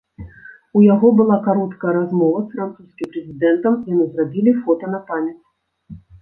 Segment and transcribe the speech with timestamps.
[0.79, 5.39] У яго была кароткая размова з французскім прэзідэнтам, яны зрабілі фота на памяць.